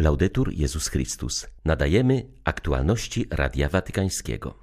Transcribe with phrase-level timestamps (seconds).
[0.00, 1.46] Laudetur Jezus Chrystus.
[1.64, 4.54] Nadajemy aktualności Radia Watykańskiego.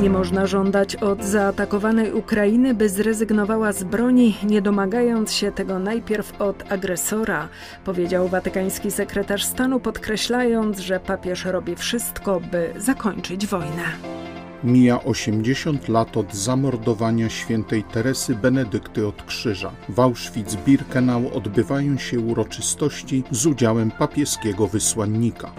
[0.00, 6.40] Nie można żądać od zaatakowanej Ukrainy, by zrezygnowała z broni, nie domagając się tego najpierw
[6.40, 7.48] od agresora,
[7.84, 13.84] powiedział watykański sekretarz stanu, podkreślając, że papież robi wszystko, by zakończyć wojnę.
[14.64, 19.70] Mija 80 lat od zamordowania świętej Teresy Benedykty od Krzyża.
[19.88, 25.52] W Auschwitz-Birkenau odbywają się uroczystości z udziałem papieskiego wysłannika.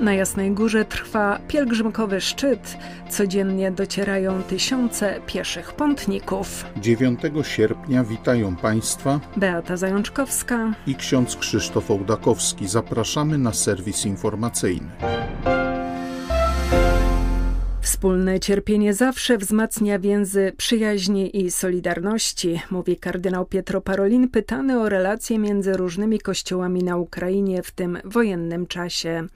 [0.00, 2.76] Na Jasnej Górze trwa pielgrzymkowy szczyt.
[3.10, 6.64] Codziennie docierają tysiące pieszych pątników.
[6.76, 12.68] 9 sierpnia witają Państwa Beata Zajączkowska i ksiądz Krzysztof Ołdakowski.
[12.68, 14.90] Zapraszamy na serwis informacyjny.
[18.04, 25.38] Wspólne cierpienie zawsze wzmacnia więzy przyjaźni i solidarności, mówi kardynał Pietro Parolin, pytany o relacje
[25.38, 29.26] między różnymi kościołami na Ukrainie w tym wojennym czasie.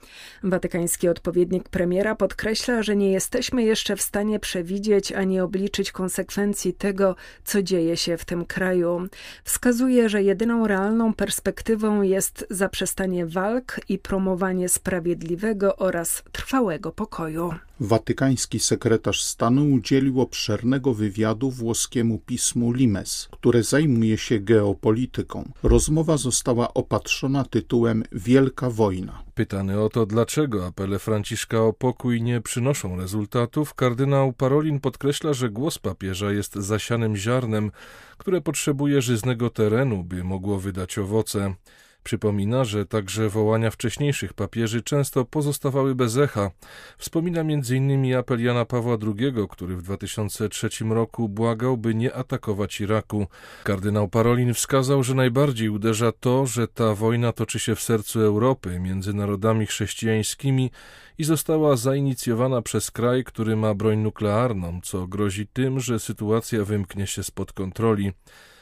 [0.43, 7.15] Watykański odpowiednik premiera podkreśla, że nie jesteśmy jeszcze w stanie przewidzieć ani obliczyć konsekwencji tego,
[7.43, 9.07] co dzieje się w tym kraju.
[9.43, 17.53] Wskazuje, że jedyną realną perspektywą jest zaprzestanie walk i promowanie sprawiedliwego oraz trwałego pokoju.
[17.79, 25.51] Watykański sekretarz stanu udzielił obszernego wywiadu włoskiemu pismu Limes, które zajmuje się geopolityką.
[25.63, 29.23] Rozmowa została opatrzona tytułem Wielka wojna.
[29.35, 35.49] Pytany o to, dlaczego apele Franciszka o pokój nie przynoszą rezultatów, kardynał Parolin podkreśla, że
[35.49, 37.71] głos papieża jest zasianym ziarnem,
[38.17, 41.53] które potrzebuje żyznego terenu, by mogło wydać owoce.
[42.03, 46.51] Przypomina, że także wołania wcześniejszych papieży często pozostawały bez echa.
[46.97, 48.15] Wspomina m.in.
[48.15, 53.27] apel Jana Pawła II, który w 2003 roku błagał, by nie atakować Iraku.
[53.63, 58.79] Kardynał Parolin wskazał, że najbardziej uderza to, że ta wojna toczy się w sercu Europy,
[58.79, 60.71] między narodami chrześcijańskimi
[61.17, 67.07] i została zainicjowana przez kraj, który ma broń nuklearną, co grozi tym, że sytuacja wymknie
[67.07, 68.11] się spod kontroli.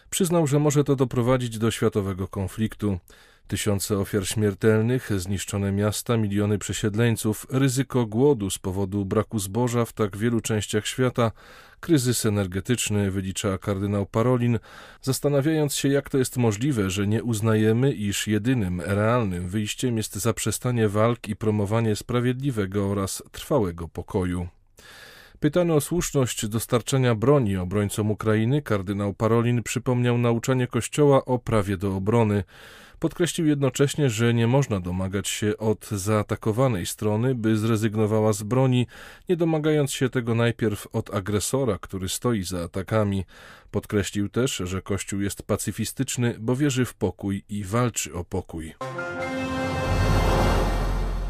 [0.10, 3.00] Przyznał, że może to doprowadzić do światowego konfliktu.
[3.48, 10.18] Tysiące ofiar śmiertelnych, zniszczone miasta, miliony przesiedleńców, ryzyko głodu z powodu braku zboża w tak
[10.18, 11.32] wielu częściach świata,
[11.80, 14.60] kryzys energetyczny, wylicza kardynał Parolin,
[15.02, 20.90] zastanawiając się, jak to jest możliwe, że nie uznajemy, iż jedynym realnym wyjściem jest zaprzestanie
[20.90, 24.48] walk i promowanie sprawiedliwego oraz trwałego pokoju.
[25.40, 31.96] Pytany o słuszność dostarczenia broni obrońcom Ukrainy, kardynał Parolin przypomniał nauczanie Kościoła o prawie do
[31.96, 32.44] obrony.
[33.00, 38.88] Podkreślił jednocześnie, że nie można domagać się od zaatakowanej strony, by zrezygnowała z broni,
[39.30, 43.26] nie domagając się tego najpierw od agresora, który stoi za atakami.
[43.72, 48.74] Podkreślił też, że Kościół jest pacyfistyczny, bo wierzy w pokój i walczy o pokój.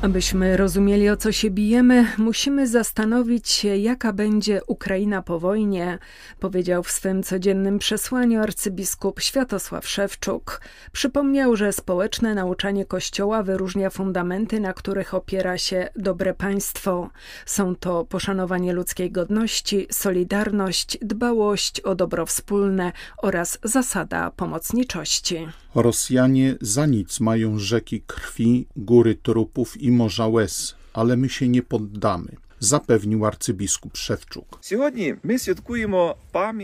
[0.08, 6.00] Abyśmy rozumieli, o co się bijemy, musimy zastanowić się, jaka będzie Ukraina po wojnie,
[6.40, 10.62] powiedział w swym codziennym przesłaniu arcybiskup Światosław Szewczuk.
[10.92, 17.10] Przypomniał, że społeczne nauczanie Kościoła wyróżnia fundamenty, na których opiera się dobre państwo.
[17.46, 25.48] Są to poszanowanie ludzkiej godności, solidarność, dbałość o dobro wspólne oraz zasada pomocniczości.
[25.76, 31.64] Rosjanie za nic mają rzeki krwi, góry trupów i morza łez, ale my się nie
[31.64, 34.60] poddamy zapewnił arcybiskup Szewczuk.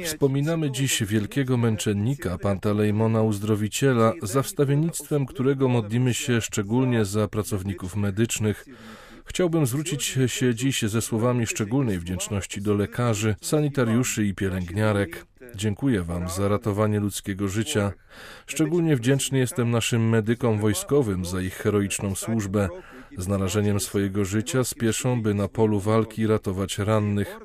[0.03, 8.65] Wspominamy dziś wielkiego męczennika Pantalejmona Uzdrowiciela, za wstawiennictwem którego modlimy się szczególnie za pracowników medycznych.
[9.25, 15.25] Chciałbym zwrócić się dziś ze słowami szczególnej wdzięczności do lekarzy, sanitariuszy i pielęgniarek.
[15.55, 17.91] Dziękuję Wam za ratowanie ludzkiego życia.
[18.47, 22.69] Szczególnie wdzięczny jestem naszym medykom wojskowym za ich heroiczną służbę.
[23.17, 27.39] Z narażeniem swojego życia spieszą, by na polu walki ratować rannych.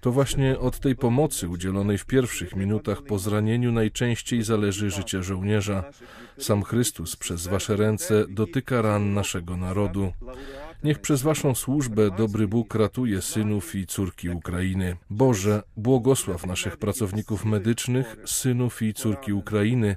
[0.00, 5.84] To właśnie od tej pomocy udzielonej w pierwszych minutach po zranieniu najczęściej zależy życie żołnierza.
[6.38, 10.12] Sam Chrystus przez Wasze ręce dotyka ran naszego narodu.
[10.84, 14.96] Niech przez Waszą służbę dobry Bóg ratuje synów i córki Ukrainy.
[15.10, 19.96] Boże, błogosław naszych pracowników medycznych, synów i córki Ukrainy.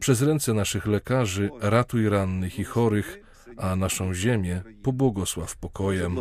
[0.00, 3.18] Przez ręce naszych lekarzy ratuj rannych i chorych,
[3.56, 6.16] a naszą ziemię pobłogosław pokojem.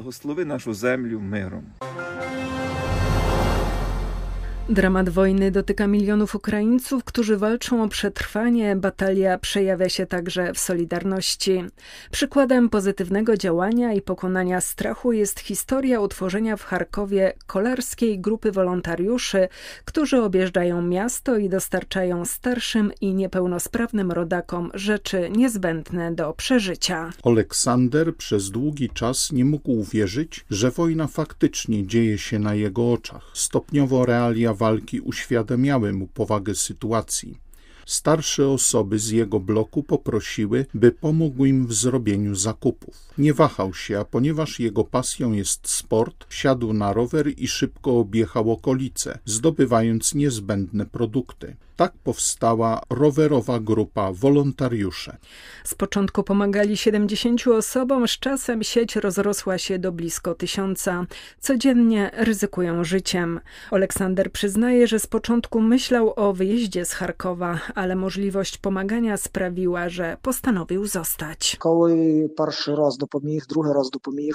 [4.69, 8.75] Dramat wojny dotyka milionów Ukraińców, którzy walczą o przetrwanie.
[8.75, 11.63] Batalia przejawia się także w Solidarności.
[12.11, 19.47] Przykładem pozytywnego działania i pokonania strachu jest historia utworzenia w Charkowie kolarskiej grupy wolontariuszy,
[19.85, 27.09] którzy objeżdżają miasto i dostarczają starszym i niepełnosprawnym rodakom rzeczy niezbędne do przeżycia.
[27.23, 33.31] Aleksander przez długi czas nie mógł uwierzyć, że wojna faktycznie dzieje się na jego oczach.
[33.33, 37.37] Stopniowo realia walki uświadamiały mu powagę sytuacji.
[37.85, 42.95] Starsze osoby z jego bloku poprosiły, by pomógł im w zrobieniu zakupów.
[43.17, 48.51] Nie wahał się, a ponieważ jego pasją jest sport, wsiadł na rower i szybko objechał
[48.51, 51.55] okolice, zdobywając niezbędne produkty.
[51.75, 55.17] Tak powstała rowerowa grupa wolontariusze.
[55.63, 61.05] Z początku pomagali 70 osobom, z czasem sieć rozrosła się do blisko tysiąca.
[61.39, 63.39] Codziennie ryzykują życiem.
[63.71, 70.17] Aleksander przyznaje, że z początku myślał o wyjeździe z Charkowa, ale możliwość pomagania sprawiła, że
[70.21, 71.57] postanowił zostać.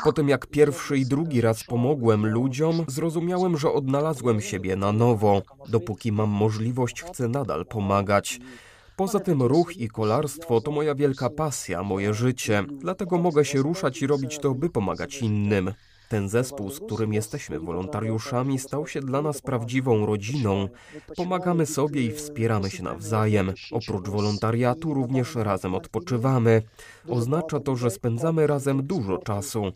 [0.05, 5.43] Po tym jak pierwszy i drugi raz pomogłem ludziom, zrozumiałem, że odnalazłem siebie na nowo.
[5.69, 8.41] Dopóki mam możliwość, chcę nadal pomagać.
[8.97, 14.03] Poza tym ruch i kolarstwo to moja wielka pasja, moje życie, dlatego mogę się ruszać
[14.03, 15.73] i robić to, by pomagać innym.
[16.09, 20.69] Ten zespół, z którym jesteśmy wolontariuszami, stał się dla nas prawdziwą rodziną.
[21.17, 23.53] Pomagamy sobie i wspieramy się nawzajem.
[23.73, 26.63] Oprócz wolontariatu również razem odpoczywamy.
[27.09, 29.73] Oznacza to, że spędzamy razem dużo czasu.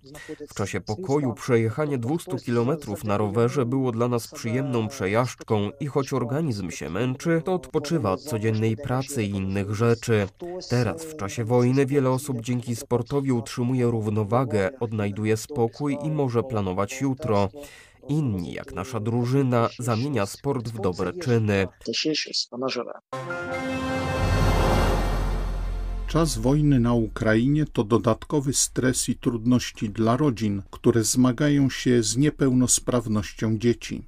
[0.49, 6.13] W czasie pokoju przejechanie 200 kilometrów na rowerze było dla nas przyjemną przejażdżką i choć
[6.13, 10.29] organizm się męczy, to odpoczywa od codziennej pracy i innych rzeczy.
[10.71, 17.01] Teraz, w czasie wojny, wiele osób dzięki sportowi utrzymuje równowagę, odnajduje spokój i może planować
[17.01, 17.51] jutro.
[18.09, 21.67] Inni, jak nasza drużyna, zamienia sport w dobre czyny.
[26.07, 32.17] Czas wojny na Ukrainie to dodatkowy stres i trudności dla rodzin, które zmagają się z
[32.17, 34.03] niepełnosprawnością dzieci.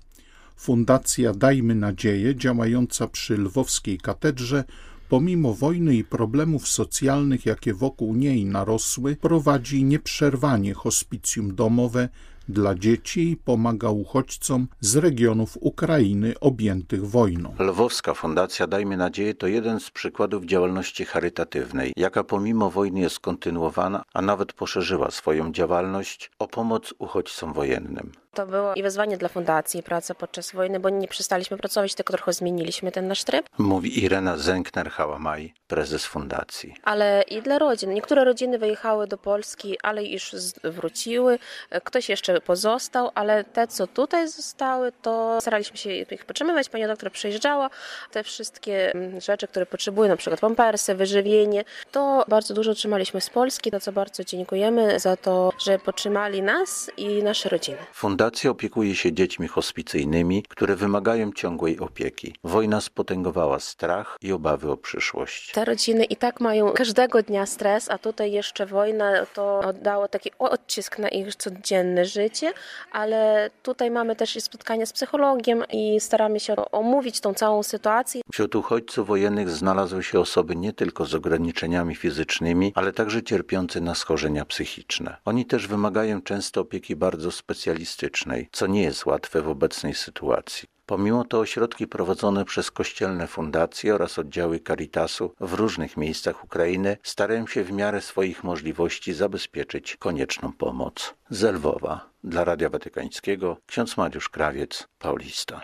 [0.57, 4.65] Fundacja Dajmy Nadzieję, działająca przy lwowskiej katedrze,
[5.09, 12.09] pomimo wojny i problemów socjalnych, jakie wokół niej narosły, prowadzi nieprzerwanie hospicjum domowe
[12.49, 17.55] dla dzieci i pomaga uchodźcom z regionów Ukrainy objętych wojną.
[17.59, 24.03] Lwowska Fundacja Dajmy Nadzieję to jeden z przykładów działalności charytatywnej, jaka pomimo wojny jest kontynuowana,
[24.15, 28.13] a nawet poszerzyła swoją działalność o pomoc uchodźcom wojennym.
[28.35, 32.33] To było i wezwanie dla fundacji, praca podczas wojny, bo nie przestaliśmy pracować, tylko trochę
[32.33, 33.47] zmieniliśmy ten nasz tryb.
[33.59, 36.75] Mówi Irena Zenkner-Hałamaj, prezes fundacji.
[36.83, 37.95] Ale i dla rodzin.
[37.95, 41.39] Niektóre rodziny wyjechały do Polski, ale już wróciły.
[41.85, 46.69] Ktoś jeszcze pozostał, ale te, co tutaj zostały, to staraliśmy się ich podtrzymywać.
[46.69, 47.71] Pani doktor przyjeżdżała.
[48.11, 53.71] Te wszystkie rzeczy, które potrzebują, na przykład pampersy, wyżywienie, to bardzo dużo otrzymaliśmy z Polski,
[53.71, 57.79] za co bardzo dziękujemy za to, że podtrzymali nas i nasze rodziny.
[57.93, 62.35] Fundacja opiekuje się dziećmi hospicyjnymi, które wymagają ciągłej opieki.
[62.45, 65.53] Wojna spotęgowała strach i obawy o przyszłość.
[65.53, 70.31] Te rodziny i tak mają każdego dnia stres, a tutaj jeszcze wojna to dało taki
[70.39, 72.53] odcisk na ich codzienne życie,
[72.93, 78.21] ale tutaj mamy też spotkania z psychologiem i staramy się omówić tą całą sytuację.
[78.33, 83.95] Wśród uchodźców wojennych znalazły się osoby nie tylko z ograniczeniami fizycznymi, ale także cierpiące na
[83.95, 85.17] schorzenia psychiczne.
[85.25, 88.14] Oni też wymagają często opieki bardzo specjalistycznej
[88.53, 90.69] co nie jest łatwe w obecnej sytuacji.
[90.87, 97.47] Pomimo to ośrodki prowadzone przez kościelne fundacje oraz oddziały Caritasu w różnych miejscach Ukrainy starają
[97.47, 101.15] się w miarę swoich możliwości zabezpieczyć konieczną pomoc.
[101.31, 105.61] Zelwowa dla Radia Watykańskiego ksiądz Mariusz Krawiec, Paulista.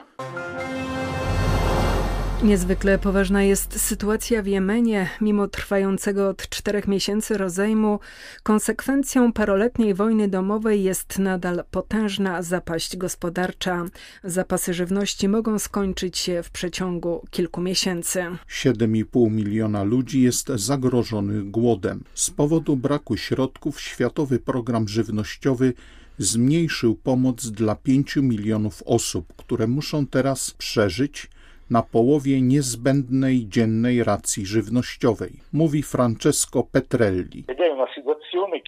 [2.44, 5.10] Niezwykle poważna jest sytuacja w Jemenie.
[5.20, 8.00] Mimo trwającego od czterech miesięcy rozejmu,
[8.42, 13.84] konsekwencją paroletniej wojny domowej jest nadal potężna zapaść gospodarcza.
[14.24, 18.24] Zapasy żywności mogą skończyć się w przeciągu kilku miesięcy.
[18.48, 22.04] 7,5 miliona ludzi jest zagrożonych głodem.
[22.14, 25.72] Z powodu braku środków Światowy Program Żywnościowy
[26.18, 31.30] zmniejszył pomoc dla 5 milionów osób, które muszą teraz przeżyć
[31.70, 37.44] na połowie niezbędnej dziennej racji żywnościowej, mówi Francesco Petrelli.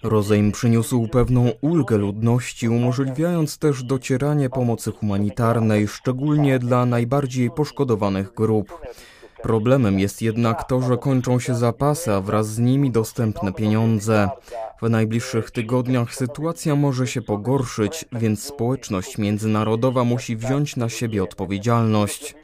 [0.03, 8.81] Rozejm przyniósł pewną ulgę ludności, umożliwiając też docieranie pomocy humanitarnej, szczególnie dla najbardziej poszkodowanych grup.
[9.41, 14.29] Problemem jest jednak to, że kończą się zapasy, a wraz z nimi dostępne pieniądze.
[14.81, 22.35] W najbliższych tygodniach sytuacja może się pogorszyć, więc społeczność międzynarodowa musi wziąć na siebie odpowiedzialność.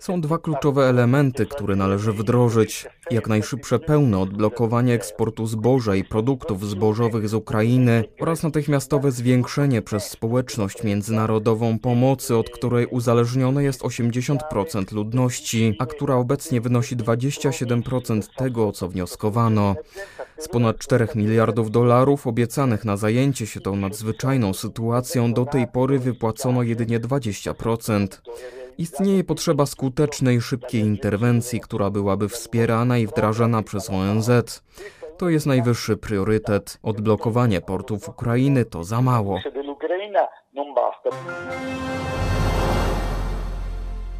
[0.00, 2.86] Są dwa kluczowe elementy, które należy wdrożyć.
[3.10, 10.04] Jak najszybsze pełne odblokowanie eksportu zboża i produktów zbożowych z Ukrainy oraz natychmiastowe zwiększenie przez
[10.04, 18.72] społeczność międzynarodową pomocy, od której uzależnione jest 80% ludności, a która obecnie wynosi 27% tego,
[18.72, 19.74] co wnioskowano.
[20.38, 25.98] Z ponad 4 miliardów dolarów obiecanych na zajęcie się tą nadzwyczajną sytuacją do tej pory
[25.98, 28.06] wypłacono jedynie 20%.
[28.78, 34.30] Istnieje potrzeba skutecznej, szybkiej interwencji, która byłaby wspierana i wdrażana przez ONZ.
[35.18, 36.78] To jest najwyższy priorytet.
[36.82, 39.38] Odblokowanie portów Ukrainy to za mało.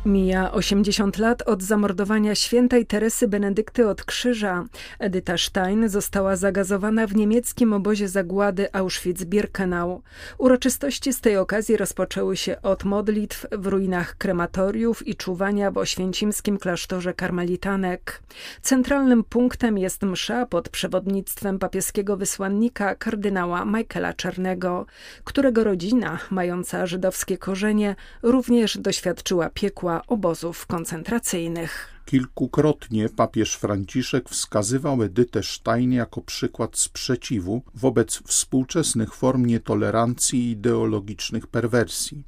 [0.06, 4.64] Mija 80 lat od zamordowania świętej Teresy Benedykty od Krzyża.
[4.98, 10.00] Edyta Stein została zagazowana w niemieckim obozie zagłady Auschwitz-Birkenau.
[10.38, 16.58] Uroczystości z tej okazji rozpoczęły się od modlitw w ruinach krematoriów i czuwania w oświęcimskim
[16.58, 18.22] klasztorze karmelitanek.
[18.62, 24.86] Centralnym punktem jest msza pod przewodnictwem papieskiego wysłannika kardynała Michaela Czarnego,
[25.24, 32.02] którego rodzina, mająca żydowskie korzenie, również doświadczyła piekła obozów koncentracyjnych.
[32.04, 41.46] Kilkukrotnie papież Franciszek wskazywał Edytę Stein jako przykład sprzeciwu wobec współczesnych form nietolerancji i ideologicznych
[41.46, 42.24] perwersji.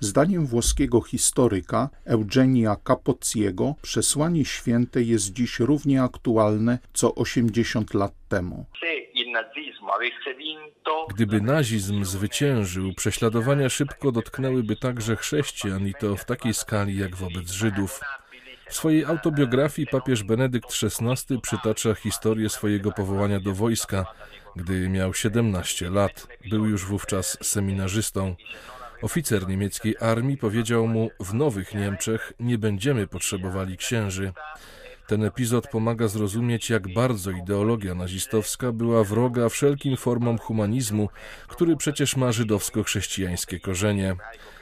[0.00, 8.66] Zdaniem włoskiego historyka Eugenia Capozziego przesłanie święte jest dziś równie aktualne co 80 lat temu.
[11.08, 17.50] Gdyby nazizm zwyciężył, prześladowania szybko dotknęłyby także chrześcijan i to w takiej skali jak wobec
[17.50, 18.00] Żydów.
[18.68, 24.06] W swojej autobiografii papież Benedykt XVI przytacza historię swojego powołania do wojska,
[24.56, 26.26] gdy miał 17 lat.
[26.50, 28.36] Był już wówczas seminarzystą.
[29.02, 34.32] Oficer niemieckiej armii powiedział mu: W nowych Niemczech nie będziemy potrzebowali księży.
[35.06, 41.08] Ten epizod pomaga zrozumieć, jak bardzo ideologia nazistowska była wroga wszelkim formom humanizmu,
[41.48, 44.16] który przecież ma żydowsko-chrześcijańskie korzenie.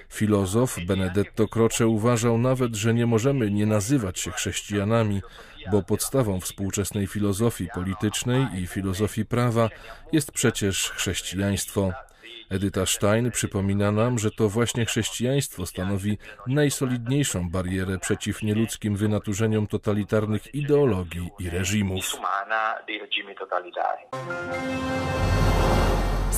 [0.09, 5.23] Filozof Benedetto Croce uważał nawet, że nie możemy nie nazywać się chrześcijanami,
[5.71, 9.69] bo podstawą współczesnej filozofii politycznej i filozofii prawa
[10.13, 11.93] jest przecież chrześcijaństwo.
[12.51, 20.55] Edyta Stein przypomina nam, że to właśnie chrześcijaństwo stanowi najsolidniejszą barierę przeciw nieludzkim wynaturzeniom totalitarnych
[20.55, 22.17] ideologii i reżimów.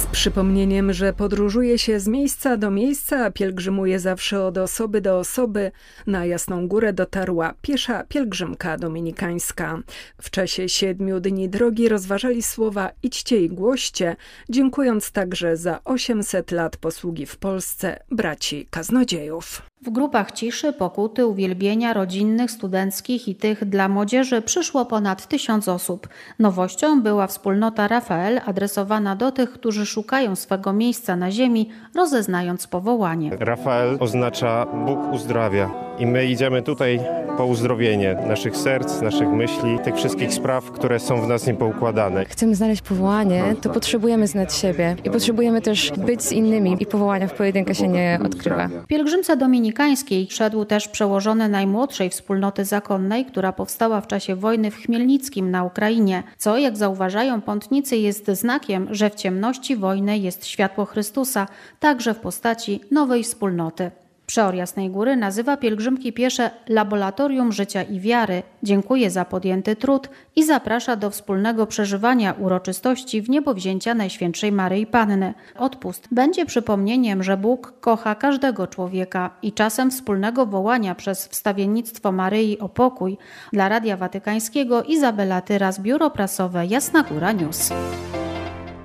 [0.04, 5.70] Z przypomnieniem, że podróżuje się z miejsca do miejsca, pielgrzymuje zawsze od osoby do osoby,
[6.06, 9.78] na Jasną Górę dotarła piesza pielgrzymka dominikańska.
[10.22, 14.16] W czasie siedmiu dni drogi rozważali słowa idźcie i głoście,
[14.48, 19.62] dziękując także za 800 lat posługi w Polsce braci kaznodziejów.
[19.84, 26.08] W grupach ciszy, pokuty, uwielbienia rodzinnych, studenckich i tych dla młodzieży przyszło ponad tysiąc osób.
[26.38, 33.30] Nowością była wspólnota Rafael adresowana do tych, którzy szukają swego miejsca na ziemi, rozeznając powołanie.
[33.40, 37.00] Rafael oznacza Bóg uzdrawia i my idziemy tutaj
[37.36, 42.24] po uzdrowienie naszych serc, naszych myśli, tych wszystkich spraw, które są w nas niepoukładane.
[42.24, 47.28] Chcemy znaleźć powołanie, to potrzebujemy znać siebie i potrzebujemy też być z innymi i powołania
[47.28, 48.68] w pojedynkę się nie odkrywa.
[48.88, 49.36] Pielgrzymce
[49.74, 55.64] dominikańskiej szedł też przełożony najmłodszej wspólnoty zakonnej, która powstała w czasie wojny w Chmielnickim na
[55.64, 61.46] Ukrainie, co, jak zauważają pątnicy, jest znakiem, że w ciemności wojny jest światło Chrystusa,
[61.80, 63.90] także w postaci nowej wspólnoty.
[64.26, 70.44] Przeor Jasnej Góry nazywa pielgrzymki piesze laboratorium życia i wiary, dziękuję za podjęty trud i
[70.44, 75.34] zaprasza do wspólnego przeżywania uroczystości w niebowzięcia Najświętszej Maryi Panny.
[75.58, 82.58] Odpust będzie przypomnieniem, że Bóg kocha każdego człowieka i czasem wspólnego wołania przez wstawiennictwo Maryi
[82.58, 83.18] o pokój.
[83.52, 87.70] Dla Radia Watykańskiego Izabela Tyras, Biuro Prasowe Jasna Góra News.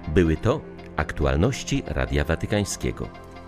[0.08, 0.62] Były to
[0.96, 3.29] aktualności Radia Watykańskiego.